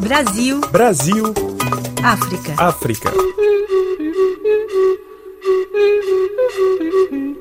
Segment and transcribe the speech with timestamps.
[0.00, 0.60] Brasil.
[0.72, 1.24] Brasil.
[2.02, 2.54] África.
[2.58, 3.12] África.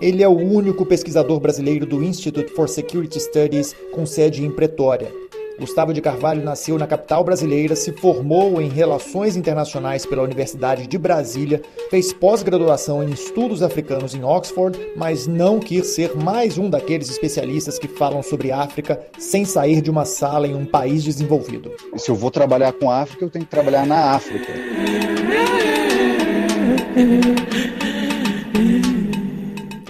[0.00, 5.12] Ele é o único pesquisador brasileiro do Institute for Security Studies com sede em Pretória.
[5.58, 10.98] Gustavo de Carvalho nasceu na capital brasileira, se formou em Relações Internacionais pela Universidade de
[10.98, 17.08] Brasília, fez pós-graduação em Estudos Africanos em Oxford, mas não quis ser mais um daqueles
[17.08, 21.72] especialistas que falam sobre África sem sair de uma sala em um país desenvolvido.
[21.96, 24.52] Se eu vou trabalhar com África, eu tenho que trabalhar na África.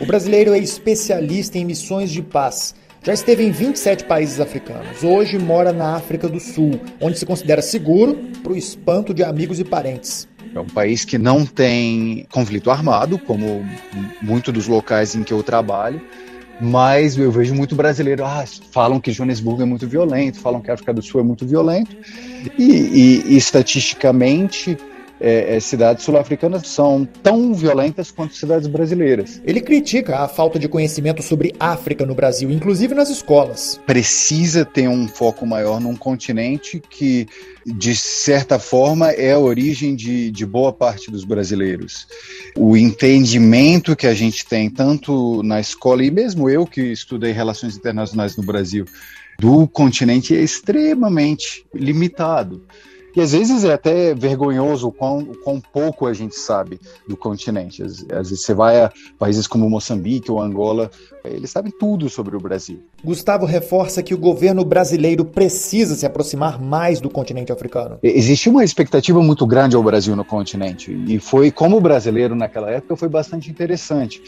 [0.00, 2.72] O brasileiro é especialista em missões de paz
[3.06, 5.04] já esteve em 27 países africanos.
[5.04, 9.60] Hoje mora na África do Sul, onde se considera seguro para o espanto de amigos
[9.60, 10.26] e parentes.
[10.52, 13.64] É um país que não tem conflito armado, como
[14.20, 16.02] muitos dos locais em que eu trabalho,
[16.60, 20.74] mas eu vejo muito brasileiro, ah, falam que Joanesburgo é muito violento, falam que a
[20.74, 21.96] África do Sul é muito violento,
[22.58, 24.76] e, e, e estatisticamente
[25.20, 29.40] é, é, cidades sul-africanas são tão violentas quanto cidades brasileiras.
[29.44, 33.80] Ele critica a falta de conhecimento sobre África no Brasil, inclusive nas escolas.
[33.86, 37.26] Precisa ter um foco maior num continente que,
[37.64, 42.06] de certa forma, é a origem de, de boa parte dos brasileiros.
[42.56, 47.76] O entendimento que a gente tem, tanto na escola, e mesmo eu que estudei relações
[47.76, 48.84] internacionais no Brasil,
[49.38, 52.64] do continente é extremamente limitado.
[53.16, 56.78] E às vezes é até vergonhoso o quão, o quão pouco a gente sabe
[57.08, 57.82] do continente.
[57.82, 60.90] Às, às, vezes você vai a países como Moçambique ou Angola,
[61.24, 62.82] eles sabem tudo sobre o Brasil.
[63.06, 68.00] Gustavo reforça que o governo brasileiro precisa se aproximar mais do continente africano.
[68.02, 70.90] Existe uma expectativa muito grande ao Brasil no continente.
[71.06, 74.20] E foi, como brasileiro naquela época, foi bastante interessante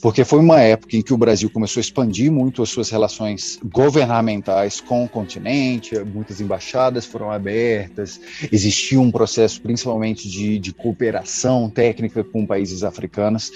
[0.00, 3.58] porque foi uma época em que o Brasil começou a expandir muito as suas relações
[3.64, 8.20] governamentais com o continente, muitas embaixadas foram abertas,
[8.52, 13.50] existia um processo principalmente de, de cooperação técnica com países africanos,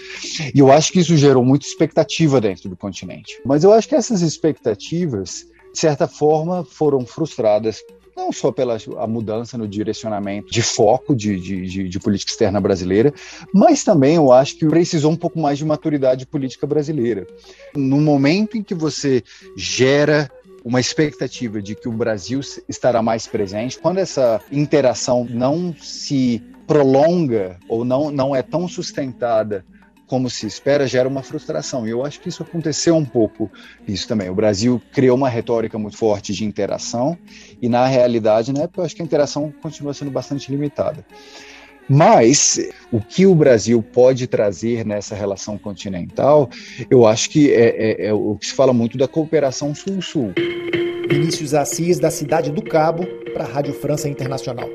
[0.54, 3.40] e eu acho que isso gerou muita expectativa dentro do continente.
[3.44, 4.69] Mas eu acho que essas expectativas,
[5.72, 7.82] de certa forma, foram frustradas
[8.16, 12.60] não só pela a mudança no direcionamento de foco de, de, de, de, política externa
[12.60, 13.14] brasileira,
[13.52, 17.26] mas também eu acho que precisou um pouco mais de maturidade política brasileira.
[17.74, 19.22] No momento em que você
[19.56, 20.30] gera
[20.62, 27.58] uma expectativa de que o Brasil estará mais presente, quando essa interação não se prolonga
[27.68, 29.64] ou não, não é tão sustentada
[30.10, 31.86] como se espera, gera uma frustração.
[31.86, 33.48] E eu acho que isso aconteceu um pouco
[33.86, 34.28] isso também.
[34.28, 37.16] O Brasil criou uma retórica muito forte de interação
[37.62, 41.06] e na realidade, né, eu acho que a interação continua sendo bastante limitada.
[41.88, 42.58] Mas
[42.90, 46.50] o que o Brasil pode trazer nessa relação continental,
[46.90, 50.32] eu acho que é, é, é o que se fala muito da cooperação sul-sul.
[51.08, 54.68] Vinícius Assis, da cidade do Cabo, para a Rádio França Internacional.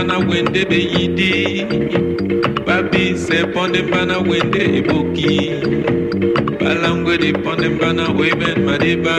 [0.00, 1.66] bana wende beyidi
[2.66, 5.36] babise pɔnde bana wende eboki
[6.60, 9.16] balangwe di pɔnde bana weben madeba.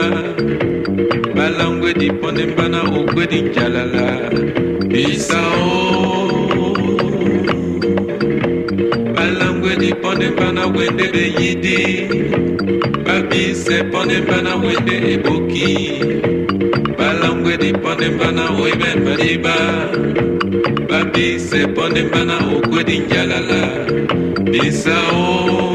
[1.36, 4.06] Balangwe di pɔnde bana ogwe di njalala
[4.90, 5.70] bisao
[9.14, 11.78] balangwe di pɔnde bana wende beyidi
[13.06, 16.41] babise pɔnde bana wende eboki
[17.32, 19.56] lilangwe di ponembana oiben badiba
[20.88, 23.62] babise ponembana okwe di njalala.
[24.52, 25.71] Bisao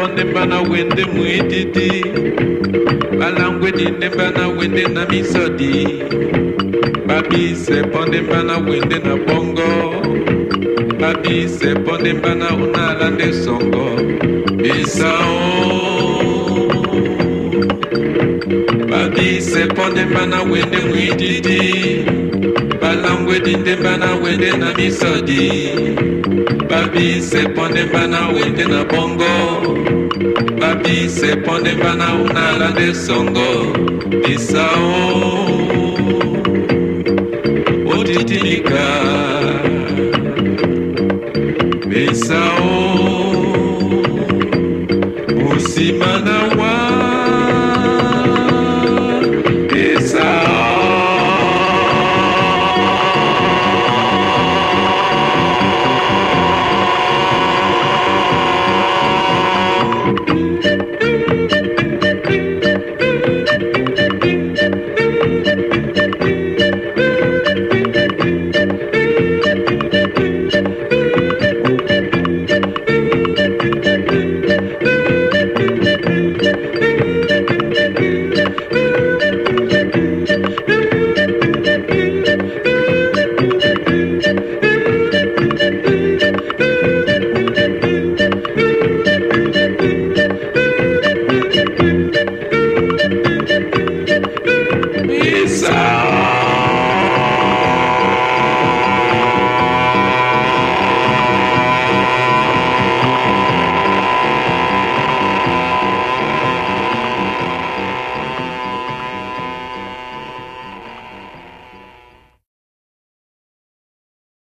[0.00, 2.04] bonde mba na wende mwididi
[3.18, 5.88] balangweni nde mba na wende na misodi.
[7.06, 9.94] Babise bonde mba na wende na bongo.
[11.00, 13.90] Babise bonde mba na unala nde songo.
[14.56, 15.40] Bisao.
[18.90, 22.04] Babise bonde mba na wende mwididi
[23.10, 25.96] I'm waiting, them bana waiting, I'm isodi.
[26.68, 29.34] Babi se pon them bana waiting a bongo.
[30.60, 33.72] Babi se pon them bana una la de songo.
[34.32, 35.70] Isao.
[37.86, 38.86] Otitinika.
[41.90, 42.89] bisao.